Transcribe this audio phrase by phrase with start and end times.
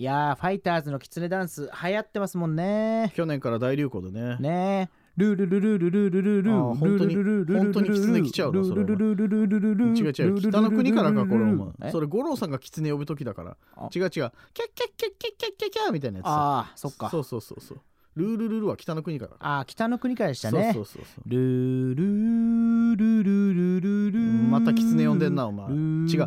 [0.00, 3.12] いやーファイターズのキツネダンス流行ってますもんね。
[3.14, 4.36] 去年から大流行でね。
[4.40, 4.88] ね。
[4.90, 17.80] えルルルルルルルルルル本当にルルルルルル本当にキツネ来ちゃうのそれはルルルルルルルル違う違う北の国からかこれお前えそれ五郎さんが狐呼ぶ時だからあ違う違うキャッキャッキャッキャッキャッキャッキャッキャッみたいなやつさああそっかそうそうそうそう
[18.16, 19.32] ルールルルは北の国から。
[19.38, 20.72] ああ北の国からでしたね。
[20.74, 21.28] そうそうそうそう。
[21.30, 25.68] ルルルルルルルまた狐呼んでんなお前。
[25.68, 25.74] 違う。
[25.74, 26.26] あ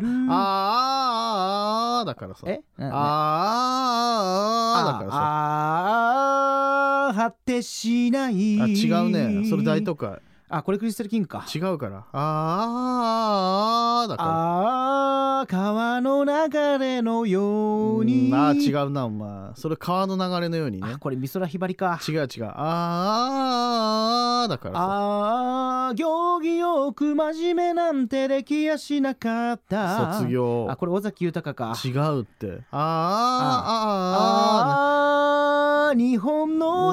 [1.36, 2.46] あーあーだからさ。
[2.46, 2.62] え？
[2.78, 5.16] なあーあーあーだからさ。
[5.18, 8.60] ああ果てしない。
[8.60, 9.46] あ違うね。
[9.48, 10.18] それ大都会
[10.50, 11.46] あこれクリスタルキングか。
[11.52, 11.96] 違うから。
[11.96, 16.30] あーあーあーだかああ川の流
[16.78, 17.46] れのよら
[18.00, 18.28] うに。
[18.28, 19.52] うんあー違うなお前。
[19.54, 20.88] それ川の流れのようにね。
[20.94, 21.98] あこれ美空ひばりか。
[22.06, 22.28] 違う違う。
[22.54, 24.80] あーあだからさ。
[24.80, 30.14] ああ行儀よく真面目なんてできやしなかった。
[30.18, 30.66] 卒業。
[30.70, 31.74] あこれ尾崎豊か。
[31.82, 32.46] 違うって。
[32.46, 34.03] あーあーあーあ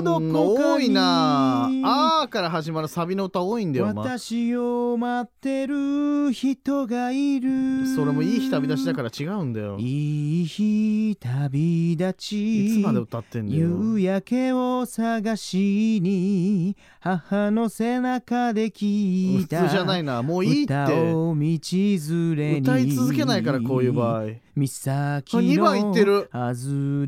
[0.01, 7.85] どうんこかに多いなあーから始まるサビの歌多いんだよお前私を待ってる人がいる。
[7.95, 9.77] それもいい日旅立ちだから違うんだよ。
[9.79, 12.81] いいい日旅立ち。
[12.81, 13.59] つまで歌ってんだよ。
[13.59, 19.61] 夕焼けを探しに母の背中で聞いた。
[19.63, 20.21] 普通じゃないな。
[20.21, 20.73] もういいって。
[20.75, 22.59] 歌を道連れに。
[22.59, 24.25] 歌い続けないからこういう場合。
[24.55, 26.29] 岬あ二番いってる。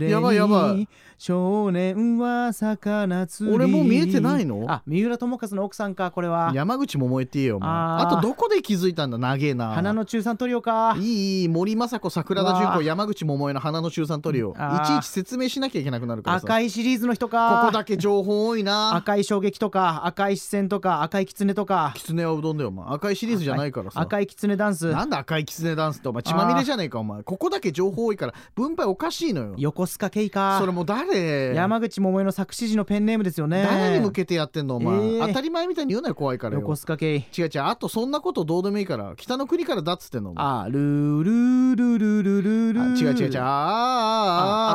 [0.10, 0.88] やばいやばい。
[1.20, 3.56] 少年は魚釣り。
[3.56, 4.66] 俺もう見えてないの？
[4.68, 6.52] あ三浦友和の奥さんかこれは。
[6.56, 8.08] 山口百恵って言えよあー。
[8.08, 9.20] あとどこで気づいたんだ？
[9.20, 9.74] 長えな。
[9.74, 10.96] 花の中産トリオか。
[10.98, 14.56] いいいい森昌子桜田純子山口百恵の花の中産トリオい
[14.88, 16.46] ちいち説明しなきゃいけなくなるからさ。
[16.46, 18.96] 赤いシリーズの人こかこだけ情報多いな。
[18.96, 21.92] 赤い衝撃とか赤い視線とか赤い狐とか。
[21.96, 22.86] 狐はうどんだよお前。
[22.90, 24.00] 赤いシリーズじゃないからさ。
[24.00, 24.92] 赤い狐ダンス。
[24.92, 27.24] なんだ赤い狐ダンスってお前血まみれじゃねえかお前。
[27.24, 29.56] ここだけ情報多いから分配おかしいのよ。
[29.58, 31.54] 横須賀慶かそれもう誰？
[31.56, 33.64] 山口百恵の作詞時のペンネームですよね。
[33.64, 36.62] 誰に向けてやってんのお前、えー当たり前みたいに言うなよ怖いからよ。
[36.62, 43.40] 横須賀慶違う違うあとそんなことどうでもいいから北の国からだっつってんのあルールールルルルルあ違う違う違う。
[43.40, 44.74] あーあ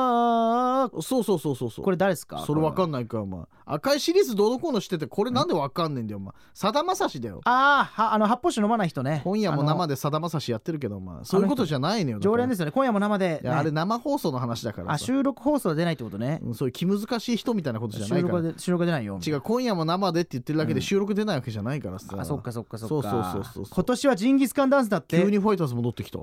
[1.02, 1.86] そうそうそうそうそう。
[1.86, 2.44] これ誰ですか？
[2.46, 3.42] それわかんんないかお前。
[3.66, 6.34] 赤いシリーズどうのこうのしててこれなんでわかんねえんだよお前。
[6.54, 7.42] さだまさしだよ。
[7.46, 9.22] あーはあの発泡酒飲まない人ね。
[9.24, 11.24] 今夜も生でさだまさしやってるけどお前。
[11.24, 16.40] そういうことじゃないのよ常連ですすよね今夜も生で、いやあれ生放送の話だからあさ収録放送は出ないってことね。
[16.44, 18.36] うんそういう気難しい人みたいなことじゃな収いから。
[18.36, 19.20] 録で収録出ないよ。
[19.26, 20.82] 違う今夜も生でって言ってるだけでうん。
[20.84, 22.16] 収録出ないわけじゃないからさ。
[22.18, 22.90] あそっかそっかそっか。
[22.90, 23.66] そうそうそうそう。
[23.70, 25.22] 今年はジンギスカンダンスだって。
[25.22, 26.20] 急にファイターズ戻ってきた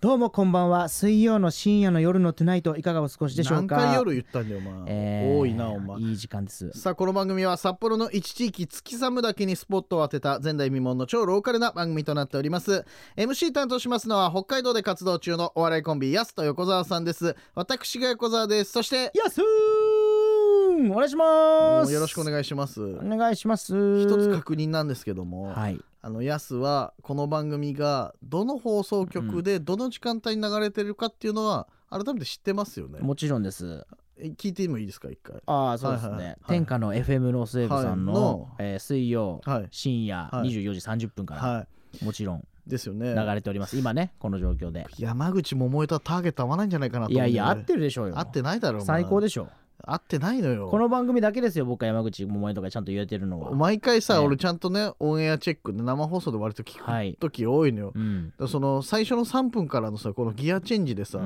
[0.00, 0.88] どうもこんばんは。
[0.88, 6.00] 水曜の深夜の夜のトゥナイトいかがお過ごしでしょう何か回夜言ったんだよお前、えー多いなお前。
[6.00, 6.70] いい時間です。
[6.70, 12.86] さあこの番組は札幌の一地域月寒岳にスポットを当てた前代未聞の超ローカルな番組となっております。
[13.18, 17.36] MC 担当しますのは北海道で活動中のお笑いコンビやすと横澤さんです。
[17.54, 18.72] 私が横澤です。
[18.72, 21.92] そしてやすお願いします。
[21.92, 22.82] よろしくお願いします。
[22.82, 23.74] お願いします。
[24.00, 33.84] 一つ確認なんですけども、はいあのやすはこの番組がどの放送局でどの時間帯に流れてるかっていうのは改めて知ってますよね、もちろんです。
[34.16, 35.42] え聞いてもいいですか一回。
[35.46, 36.38] ああそうですね、はいはいはい。
[36.46, 38.22] 天下の FM ノースウェーブさんの,、はい。
[38.22, 39.68] のえー水曜、はい。
[39.70, 40.48] 深夜はい。
[40.48, 41.66] 24時30分から、は
[42.02, 42.38] もちろん。
[42.38, 43.14] いですよね。
[43.14, 44.86] 流れております、今ねこの状況で。
[44.98, 48.18] 山口百恵とはターゲット合わないんじゃないかなといやいや合ってるでしょうよ。
[48.18, 49.02] 合ってないだろお前。
[49.02, 49.48] 最高でしょ
[49.84, 50.68] 合ってないのよ。
[50.68, 53.52] この番組だけですよ僕は山口百恵とかちゃんと言えてるのは。
[53.52, 57.16] 毎回さ、ね俺ちゃんとねオンエアチェックで生放送で割と聞くはい。
[57.20, 61.22] 時多いのよ、だかうん、らその最初の3分からのさこのギアチェンジでさ、う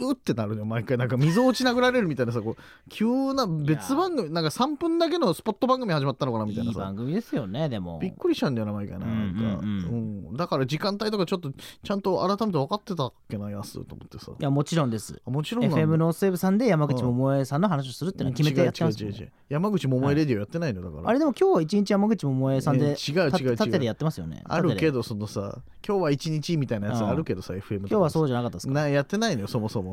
[0.00, 0.98] うんってなるのよ毎回。
[0.98, 7.98] なんかみぞおち殴られるみたいなさこう急な別番組なんか3分だけのスポット番組始まったのかなみたいいないさ番組ですよねでも。
[8.00, 8.98] びっくりしたんだよな毎回。
[8.98, 10.28] ななんか、うんうん。
[10.30, 10.36] うん。
[10.36, 14.32] だから時間帯とかちょっとちゃんと改めて分かってたっけなやすと思ってさ。
[14.32, 15.20] いやもちろんです。
[15.26, 23.56] あもちろん FM ノースウェーブさんで山口百恵さんの話をするっていうのは決めてやってますもん違う違う違う山口百恵レディオやってないのだから、あれでも今日は一日山口百恵さんでえ違う違う違う。
[23.56, 24.42] 縦でやってますよね。
[24.44, 27.74] あるけどどそのさ今日は一日みたいなやつあるけどさ、FM とか。
[27.74, 28.72] 今日はそうじゃなかったですか？
[28.74, 29.89] なやってないのよそもそも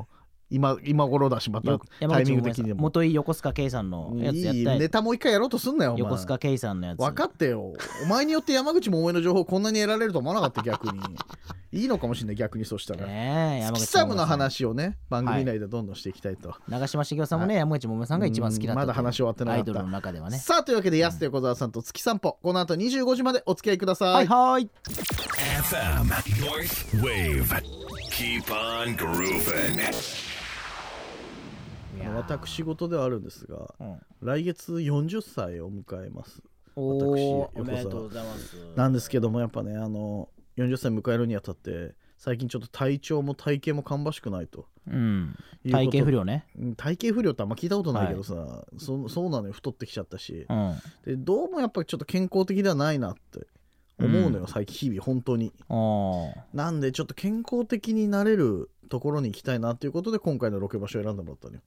[0.49, 1.77] 今今頃だしまた
[2.07, 2.83] タイミング的にも。
[2.83, 6.03] 元井横須賀圭さんのやつやったいいいネタもう一回やろうとすんなよお前。
[6.03, 6.99] 横須賀圭さんのやつ。
[6.99, 7.73] 分かってよ。
[8.03, 11.01] お前によって山口百恵の情報こんなに得られると思わなかった逆に。
[11.73, 19.59] いいのかもしれない逆にそしたら、ねえ山口月サムの話をね番組内でどんどんしていきたいと、長嶋茂雄さんもね山口百恵さんが一番好きだったうんまだ話終わってなかった。
[19.59, 20.37] アイドルの中ではね。
[20.37, 24.69] さあというわけで安手横澤さんと月散歩この後25時までお付き合いください、はいはい。
[25.65, 26.05] FM
[26.39, 28.06] North Wave.
[28.17, 29.79] Keep on grooving.
[32.15, 33.99] 私事ではあるんですがうん。
[34.23, 36.41] 来月40歳を迎えます。
[36.75, 38.55] おー私おめでとうございます。
[38.75, 44.65] なんですけどもやっぱねあの40歳迎えるにあたって最近ちょっと体調も体型も芳しくないと。
[44.87, 45.35] うん。
[45.63, 45.91] いうこと。
[45.91, 46.47] 体型不良ね。
[46.57, 49.53] うん体型不良ってあんま聞いたことないけどさ、そそうなのよ。
[49.53, 50.47] 太ってきちゃったし。
[50.49, 50.75] うん。
[51.05, 53.45] でどうもやっぱりちょっと健康的ではないなって
[53.99, 54.47] 思うのよ、うん。
[54.47, 55.53] 最近日々本当に。
[56.53, 61.61] なんでちょっと健康的になれるところに行きたいなっていうことで今回のロケ場所を選んでもらったのよ。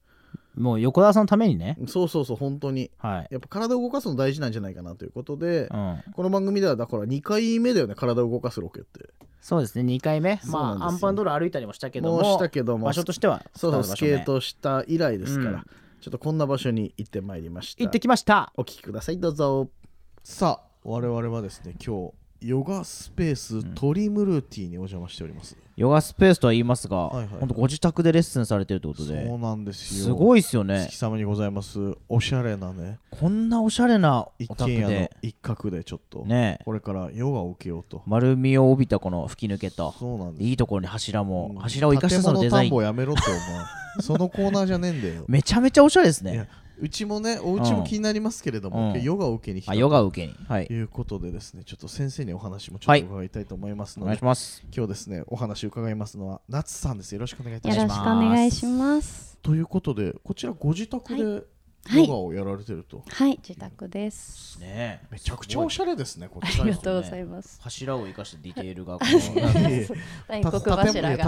[0.55, 1.77] もう横田さんのためにね。
[1.87, 2.91] そうそうそう本当に。
[2.97, 3.27] はい。
[3.31, 6.03] やっぱ体を動かすの大事なんじゃないかなということで、うん。
[6.13, 9.09] この番組ではだから2回目だよね体を動かすロケって。
[9.39, 10.39] そうですね2回目。
[10.43, 10.79] そうなんですよ。
[10.79, 15.63] まあアンパンドール歩いたりもしたけどももうしたけども場所としてはそうそうスケートトした以来ですから、うん。
[16.01, 17.83] ちょっとこんな場所に行ってまいりました。
[17.83, 18.51] 行ってきました。
[18.57, 19.69] お聞きくださいどうぞ。
[20.23, 27.27] さあ我々はですね今日ヨガスペーストリムルーティーにお邪魔しております、ヨガスペースとは言いますが、はいはい。
[27.39, 29.27] 本当ご自宅でレッスンされてるってことで。
[29.27, 30.05] そうなんですよ。
[30.05, 30.87] すごいっすよね。
[30.89, 31.95] 月様にございます。
[32.09, 32.97] おしゃれなね。
[33.11, 36.57] こんなおしゃれな一お宅軒家ので一角でちょっと、ね。
[36.65, 38.01] これからヨガを受けようと。
[38.07, 40.43] 丸みを帯びたこの吹き抜けとそうなんです。
[40.43, 41.61] いいところに柱も、うん。
[41.61, 42.69] 柱を生かしたそのデザイン。
[42.71, 43.41] 建物田んぼやめろってお前
[44.01, 45.25] そのコーナーじゃねえんだよ。
[45.27, 46.49] めちゃめちゃおしゃれですいやね
[46.81, 49.01] うちもねお家も気になりますけれども、うん。
[49.01, 50.35] ヨガを受けに来たあヨガを受けに。
[50.47, 50.67] はい。
[50.67, 54.63] ということでですねちょっと先生にお話もちょっと伺いたいと思いますので、お願いします。
[54.75, 57.13] 今日ですねお話伺いますのは夏さんです。
[57.13, 59.37] よろしくお願いいたよろしくおします願いします。
[59.43, 61.43] ということでこちらご自宅ではい
[61.89, 64.59] ヨガをやられてると、はい、自宅です。
[64.59, 65.01] ね。
[65.09, 67.59] めちゃくちゃおしゃれですねこっちありがとうございます。
[67.61, 68.99] 柱を生かしたディテールが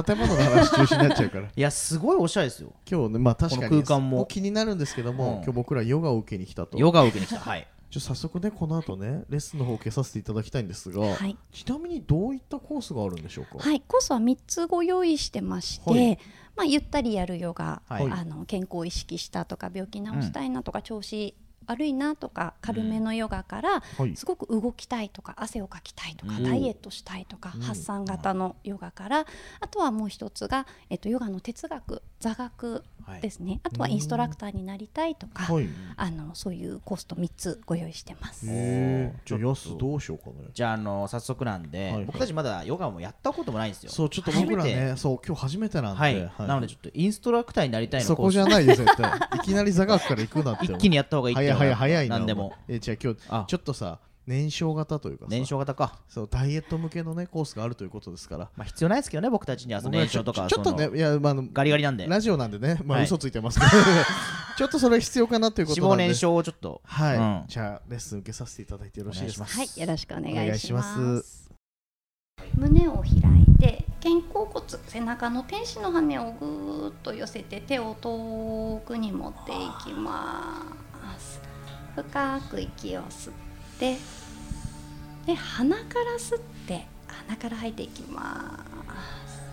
[0.03, 1.49] 建物の話中心になっちゃうから。
[1.55, 2.71] いやすごいおしゃれですよ。
[2.89, 4.25] 今日ねまあ確かにこの空間も。
[4.25, 5.33] 気になるんですけども、うん。
[5.37, 6.77] 今日僕らヨガを受けに来たと。
[6.77, 7.39] ヨガを受けに来た。
[7.39, 7.67] はい。
[7.89, 16.19] じゃあ早速ねこの後ねレッスンの方を受けさせていただきたいんですが、はい、ちなみにどういったコースがあるんでしょうか、はい、コースは三つご用意してまして、はい
[16.55, 18.11] まあゆったりやるヨガ、はい。
[18.11, 21.35] あの健康を意識したとか病気治したいなとか、調子
[21.65, 24.15] 悪いなとか軽めのヨガから、はい。
[24.15, 26.43] すごく動きたいとか汗をかきたいとか、うん。
[26.43, 29.25] ダイエットしたいとか、発散型のヨガから
[29.59, 32.83] あとはもう一つが、えっと、ヨガの哲学座学
[33.21, 35.67] ですね、あとはインストラクターになりたいとか、はい。
[35.95, 38.45] あのそういうコースと3つご用意してます。
[38.45, 42.05] じゃあヤスどうしようかねじゃああの早速なんで、はい。
[42.05, 43.91] 僕たちまだヨガもやったこともないんですよ。
[43.91, 49.19] そうちょっと僕ら初めねそう今日初めてなんで、はい、なのでちょっとインストラクターになりたいのそこじゃないよ絶対。
[49.37, 52.17] いきなり座学から行くなって 一気にやった方がいいって早い早い早いな。
[52.19, 52.53] 何でも。
[52.67, 53.45] えじゃあ今日あ。
[53.47, 55.29] ちょっとさ燃焼型というかさ。
[55.31, 55.99] 燃焼型か。
[56.07, 58.49] そうダイエット向けのねコースがあるということですから。
[58.55, 62.07] まあ必要ないですけどね僕たちにはその燃焼とかちょちょっとねいやまああのガリガリなんで。
[62.07, 63.05] ラジオなんでねまあはい。
[63.05, 63.71] 嘘ついてますけど。
[64.55, 66.03] ちょっとそれ必要かなということなんで。
[66.03, 66.81] 脂肪燃焼をちょっと。
[66.85, 67.43] はい、うん。
[67.47, 69.45] じゃあレッスン受けさせていただいてよろしいですか？
[69.45, 70.99] はい、よろしくお願いします。
[70.99, 71.43] お願いします。
[72.55, 73.09] 胸を開
[73.41, 80.61] いて肩甲骨背中の天使の羽をぐーっと寄せて手を遠くに持っていきま
[81.17, 81.41] す。
[81.95, 83.33] 深く息を吸っ
[83.83, 83.97] て
[85.25, 85.85] で鼻から
[86.17, 88.63] 吸って鼻から吐いていきま
[89.27, 89.43] す。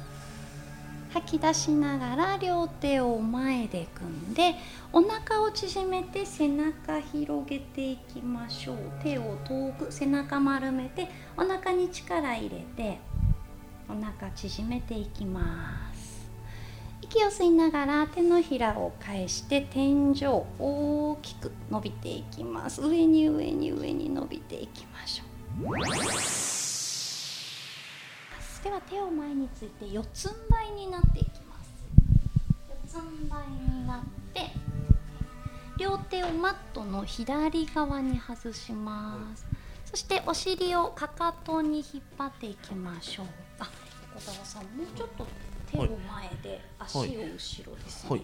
[1.12, 4.54] 吐き出しながら両手を前で組んで
[4.92, 8.76] お腹を縮めて背中広げていきましょう。
[9.02, 12.98] 手を遠く背中丸めてお腹に力入れて
[13.88, 15.89] お腹縮めていきます。
[17.10, 20.26] 息を吸いながら手のひらを返して天井
[20.60, 22.80] 大きく伸びていきます。
[22.82, 25.64] 上に上に上に伸びていきましょう。
[28.62, 31.84] では手を前について四つん這いになっていきます。
[32.86, 34.00] 四つん這いになっ
[34.32, 34.52] て
[35.78, 39.44] 両手をマットの左側に外します。
[39.84, 43.26] そしてお尻をかかとに引っ張っていきましょう。
[43.58, 43.68] あ
[44.14, 45.26] 小沢さんもうちょっと
[45.72, 48.10] 手を前で足を後ろですね。
[48.10, 48.20] はい。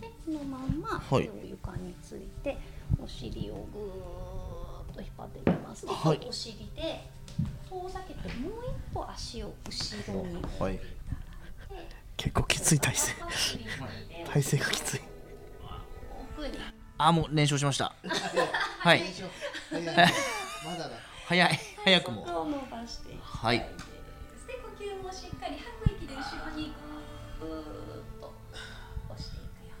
[0.00, 1.28] でこのまんま手はい。
[1.28, 2.56] を床について
[3.02, 5.86] お尻をぐーっと引っ張っていきます。
[5.86, 6.20] ではい。
[6.28, 7.04] お尻で
[7.68, 10.42] 遠ざけてもう一歩足を後ろに。
[10.58, 10.80] はい。
[12.16, 13.12] 結構きつい体勢。
[14.26, 15.00] 体勢がきつい。
[16.36, 16.58] 奥に。
[16.98, 17.94] あもう燃焼しました。
[18.78, 19.02] はい。
[20.64, 20.96] まだだ。
[21.26, 21.58] 早い。
[21.84, 22.24] 早くも。
[23.22, 23.58] はい。
[23.58, 23.64] で
[24.78, 25.56] 呼吸もしっかり
[26.22, 26.72] 後ろに
[27.40, 27.62] ぐーっ
[28.20, 28.32] と
[29.10, 29.74] 押していくよ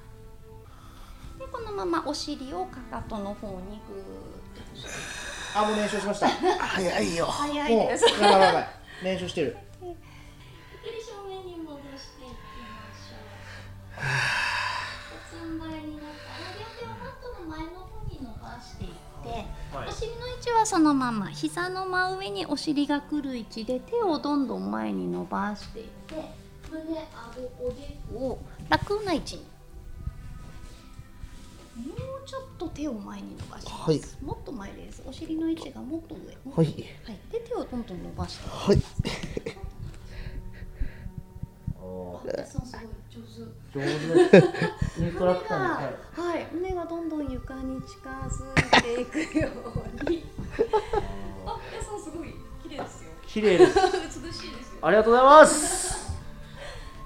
[0.48, 1.46] うに。
[1.46, 4.04] でこのままお尻をかかとの方にぐーっ
[4.54, 4.60] と。
[4.74, 4.90] 押して
[5.54, 6.28] あもう燃焼しました。
[6.58, 7.26] 早いよ。
[7.26, 7.76] 早い。
[7.76, 8.04] です。
[8.06, 8.68] やばいやばいやばい。
[9.04, 9.56] 燃焼してる。
[9.82, 9.96] ゆっく
[10.86, 13.20] り正面に戻していきましょ
[14.00, 14.31] う
[15.12, 16.32] 四つん這いになった。
[16.40, 26.14] ら両手をマットの前の方に伸ばしていって、お尻の位置はそのまま膝の真上にお尻が来る位置で手をどんどん前に伸ばしていって
[26.70, 28.38] 胸顎おでこを
[28.68, 29.42] 楽な位置に。
[31.74, 34.00] うちょっと手を前に伸ばします、はい。
[34.24, 35.02] もっと前です。
[35.06, 36.20] お尻の位置がもっと上。
[36.54, 36.66] はい。
[36.66, 38.48] 上はい、で手をどんどん伸ばして。
[38.48, 38.82] はい。
[43.12, 43.78] 上手。
[43.78, 43.84] 上
[44.30, 44.46] 手
[45.02, 45.68] インストラクターに。
[46.16, 47.82] がはい、胸がどんどん床に。
[47.82, 49.48] 近づいていくよ
[50.06, 50.24] うに。
[51.46, 53.74] あ、安さんすごい綺麗ですよ綺麗です
[54.20, 56.12] 美しいですよありがとうございます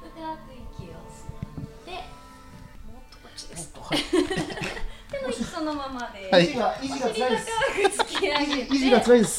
[0.01, 3.99] 深く息を吸ってもっとこっちですはい
[5.11, 6.49] 手の位置そのままで、はいお
[6.83, 7.21] 尻高く
[7.95, 9.33] 突き上げてお尻高く突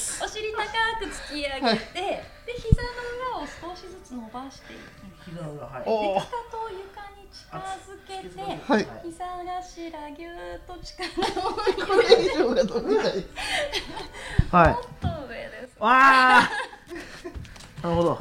[1.30, 1.78] き上げて、はい
[2.48, 2.88] で膝の
[3.36, 4.76] 裏を少しずつ伸ばしてい
[5.24, 5.84] きますはい。
[5.86, 8.88] おでかかとを床に近づけてはい。
[9.04, 11.62] 膝頭ぎゅーっと力をこ
[12.02, 13.26] れ以上が伸びない
[14.52, 14.74] はい。
[14.74, 15.76] もっと上です。
[15.80, 16.50] わあ
[17.84, 18.20] なるほど。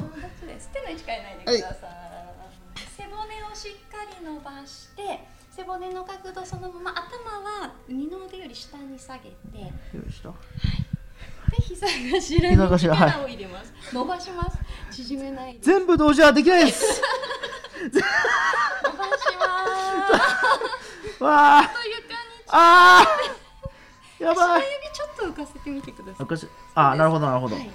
[0.77, 5.19] 手の位置変えないでください、背骨をしっかり伸ばして
[5.51, 9.27] 背骨の角度そのまま頭は二の腕より下に下げて。
[9.27, 10.35] よいしょ
[11.51, 13.11] で膝頭に膝頭はい。
[13.11, 14.57] 力を入れます、伸ばします。
[14.91, 15.59] 縮めないで。
[15.61, 17.01] 全部同時はできないです。
[17.83, 17.91] 伸
[18.91, 19.45] ばしま
[21.17, 21.23] す。
[21.23, 21.63] わあ。
[21.63, 22.17] と床に
[22.49, 24.23] あー。
[24.23, 24.47] や足ばい。
[24.49, 26.23] の指ちょっと浮かせてみてください。
[26.23, 27.55] おかしいあなるほどなるほど。
[27.55, 27.69] はい。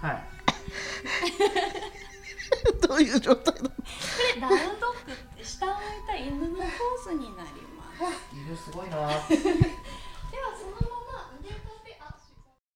[0.00, 0.24] はい。
[2.86, 3.68] どういう状態だで
[4.40, 6.66] ラウンドッグって下を向いた犬のポー
[7.08, 8.14] ズになります。
[8.32, 9.40] 犬すごいなではそのま
[11.12, 12.02] ま腕立てあ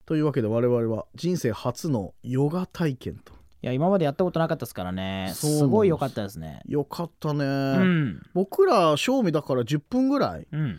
[0.09, 3.35] というわけで我々は人生初のヨガ体験と。
[3.61, 5.33] いや今までやったことなかったですからね。
[5.35, 5.59] す。
[5.59, 6.63] すごい良かったですね。
[6.67, 7.49] よかったね、う
[7.85, 8.23] ん。
[8.33, 10.47] 僕ら賞味だから10分ぐらい。
[10.51, 10.79] うん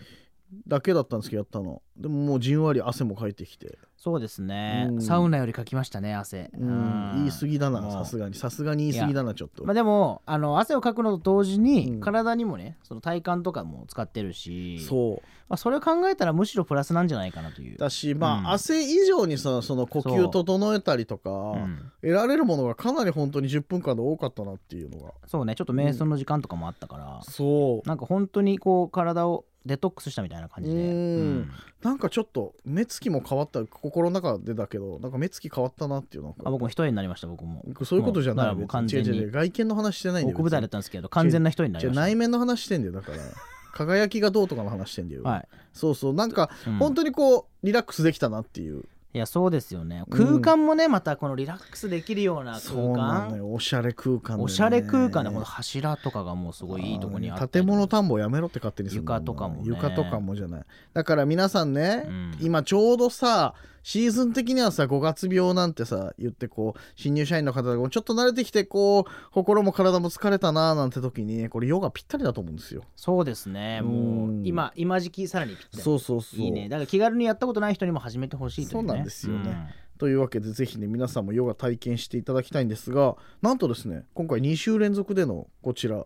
[0.68, 1.82] だけだったんですけどやったの。
[1.96, 3.77] でももうじんわり汗もかいてきて。
[3.98, 4.88] そうですね。
[4.89, 5.01] うん。
[5.01, 6.50] サウナよりかきましたね汗。
[6.58, 7.12] うん。
[7.15, 8.36] 言い過ぎだなもうさすがに。
[8.36, 12.00] さすがに言い過ぎだなちょっと、まあでもあの汗をかくのと同時に、うん。
[12.00, 15.27] 体にもねその体幹とかも使ってるしそう。
[15.50, 17.77] まあ、それを考えたらむしろプラスなんじゃないかなという。
[17.77, 18.50] だしまあ、うん。
[18.51, 21.58] 汗以上にさその呼吸整えたりとか、う。
[21.58, 25.12] ん得られるものがかなり本当に10分間で多かったなっていうのが。
[25.27, 27.88] そうねちょっと瞑想の時間とかもあったから、そう。
[27.88, 30.75] なんか本当にこう体をデトックスしたみたいな感じで。
[30.75, 31.51] うん。
[31.82, 37.63] なんかちょっと目つきも変わった心の中でだけどなんか目つき変わったなっていうのあ僕も一重になりました僕も。
[37.84, 39.32] そういうことじゃないもう完全に。
[39.32, 42.01] 外見の話してないんだよ奥舞台だったんですけど完全な一重になりました。
[42.01, 43.18] 内面の話してんだよだから。
[43.74, 46.13] 輝きがどうとかの話してんだよ、はい、そうそう。
[46.13, 46.78] なんかうん。
[46.78, 50.04] 本当にこうリラックスできたなっていういやそうですよね。
[50.08, 50.39] うん。
[50.39, 53.51] 空間もねまたこのリラックスできるようなそう空間よ。
[53.51, 54.44] おしゃれ空間でね。
[54.44, 59.62] おしゃれ空間でこの柱とかがもうすごいいいとこにあったり建物田んぼやめろって勝手にする床とかもね。
[59.66, 60.66] 床とかもじゃない。
[60.94, 62.38] だから皆さんね、うん。
[62.39, 72.84] 今ちょうどさシーズン的にはさ5月病なんてさ言ってこう新入社員の方がちょっと慣れてきてこう心も体も疲れたななんて時にこれヨガぴったりだと思うんですよ。
[72.96, 73.82] そうですね。
[73.82, 74.46] もううん。
[74.46, 75.84] 今今時期さらにぴったり。
[75.84, 76.40] そうそうそう。
[76.40, 76.70] いいね。
[76.70, 79.76] だから気軽にやったことない人にも始めてほしいという、ね、そうなんですよね。
[79.98, 85.98] というわけでぜひね皆さんもヨガ体験していただきたいんですがなんとですね今回2週連続でのこちら。
[85.98, 86.06] うん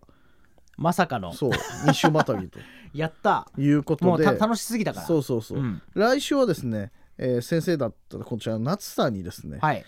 [0.78, 1.34] まさかの。
[1.34, 1.52] そう。
[1.52, 2.60] 2週またぎと。
[2.94, 3.48] やった。
[3.58, 4.12] いうことで。
[4.12, 5.06] もうた楽しすぎたから。
[5.06, 5.82] そうそうそう、うん。
[5.94, 9.86] 来週はですね、えー先生だったこちら夏さんにですね、はい。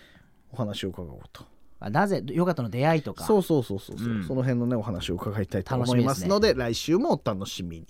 [0.52, 1.44] お話を伺おうと。
[1.78, 3.24] あなぜヨガとの出会いとか。
[3.24, 4.24] そうそうそうそうそう、うん。
[4.24, 7.86] その辺のねお話を伺いたいと思いますので来週もお楽しみに。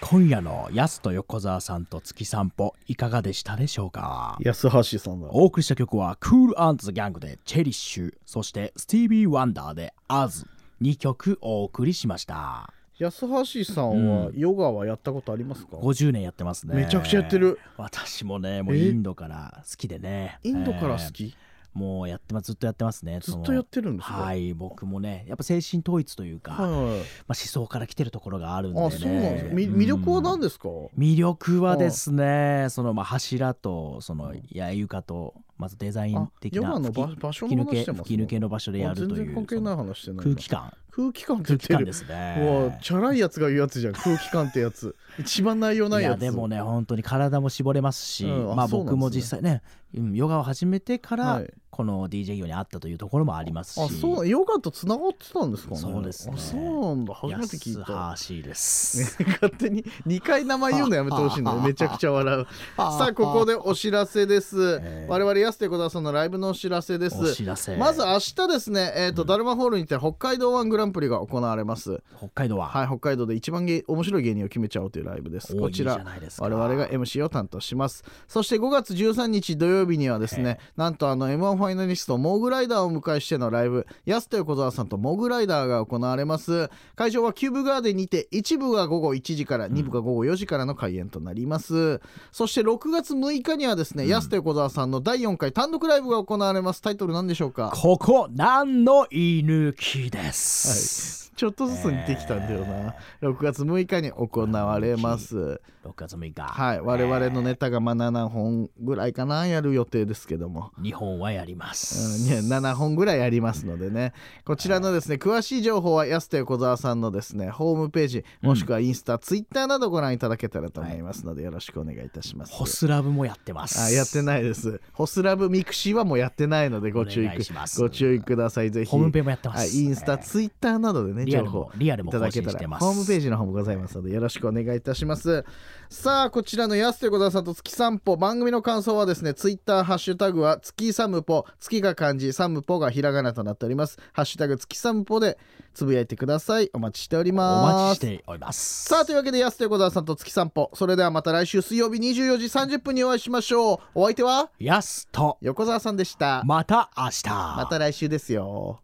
[0.00, 4.36] 今夜のヤスと横澤さんと月散歩いかがでしたでしょうか？
[4.40, 8.14] 安橋さんだお送りした曲は Cool the Gang でチェリッシュ。
[8.26, 10.44] そしてスティービー・ワンダーで As
[10.82, 13.22] 2曲お送りしました安
[13.64, 16.76] 橋さんはヨガはやったことありますか、50年やってますね。
[16.76, 17.58] めちゃくちゃやってる。
[17.76, 20.38] 私もねもうえインドから好きでね。
[20.44, 21.12] インドから好えー。
[21.12, 21.36] き、
[21.72, 22.46] もうやってます。
[22.46, 24.14] ずっとやってますねずっとやってるんですか？
[24.14, 26.70] はい僕もねやっぱ精神統一というか、はい。
[26.70, 26.92] はいまあ、
[27.30, 28.86] 思想から来てるところがあるんでね。
[28.86, 29.54] あそうなんですか？
[29.54, 40.16] み魅力は何でですか、魅力はですねそのまあ柱とそのや床とまずデザイン的な吹き抜け吹き抜けの場所でやるとあ全然いう関係ないその話してない。
[40.18, 42.36] な空気感空気感って言ってるすね。
[42.38, 43.94] もうチャラいやつが言うやつじゃん。
[43.94, 44.94] 空気感ってやつ。
[45.18, 46.20] 一番内容ないやつ。
[46.22, 48.52] いやでもね本当に体も絞れますし、うん。
[48.52, 51.54] あまあ僕も実際ね、うんヨガを始めてから、はい。
[51.74, 53.80] この DJ 業にあったというところもありますし。
[53.80, 55.76] あそうヨガとつながってたんですかね。
[55.80, 56.34] そうですね。
[56.36, 57.14] あそうなんだ。
[57.14, 62.46] 初めて聞い安た橋です、 勝手に2回名前言うのやめてほしいの めちゃくちゃ笑う。
[62.76, 64.78] さあここでお知らせです。
[64.80, 65.10] えー。
[65.10, 67.16] 我々安手小田さんのライブのお知らせです。
[67.16, 67.76] お知らせ。
[67.76, 72.00] まず明日ですね、えーとダルマホールにて北海道ワングランプリが行われます。
[72.18, 75.56] 北海道は、はい北海道で一番芸面白い芸人を決めちゃおうというライブです。
[75.56, 76.04] こちら
[76.38, 78.04] 我々が MC を担当します。
[78.28, 86.70] そして5月13日土曜日にはですねなんとあの M1 ファイナリストモグライダーをお迎えしてのライブ安田横澤さんとモグライダーが行われます。
[86.94, 92.00] 会場はキューブガーデンにて一部が午後1時から2部が午後4時からの開演となります、
[92.32, 94.94] そして6月6日にはですね、安田横澤さん。
[94.94, 105.60] の第4回単独ライブが行われますタイトル何でしょうかここ何の居抜きです、ちょっとずつ似てきたんだよな、6月6日に行われます。
[105.84, 106.42] 6月6日。
[106.42, 106.80] はい。
[106.80, 110.72] 我々のネタがまあ7本ぐらいかなやる予定ですけども。
[110.82, 114.12] 日本はやりまうんす、ね、7本ぐらいありますのでね。
[114.44, 122.52] こちらのですね詳しい情報は安田横澤さんのですねホームページもしくはインスタ、ツイッターなどご覧いただけたらと思いますのでよろしくお願いいたします。
[122.52, 123.80] ホスラブもやってます。
[123.80, 124.80] あやってないです。
[124.92, 127.80] ホスラブミクシーはもうやってないのでご注意お願いします。
[127.80, 128.70] ご注意ください。
[128.70, 128.90] ぜひ。
[128.90, 129.76] ホームページもやってます。
[129.76, 132.84] はいインスタ、ツイッターなどでねリアルもリアルもいただけたら更新してます。
[132.84, 135.44] ホームページの方もございますのでよろしくお願いいたします。
[135.88, 138.16] さあこちらの安手小沢さんと月散歩。
[138.16, 143.98] 番組の感想はですねツイッターハッシュタグは月サムポ月が漢字サムポがひらがなとなっております。
[144.12, 145.38] ハッシュタグ月サムポで
[145.72, 146.70] つぶやいてください。
[146.72, 148.00] お待ちしておりおます。
[148.00, 148.84] 待ちしております。
[148.84, 150.70] さあというわけで安手小沢さんと月散歩。
[150.74, 153.78] それではまた来週水曜日24時30分にお会いしましょう。
[153.94, 154.50] お相手は？
[154.58, 155.38] やすと。
[155.40, 156.42] 横澤さんでした。
[156.44, 157.28] また明日。
[157.28, 158.80] また来週ですよ